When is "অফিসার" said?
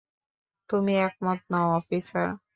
1.79-2.27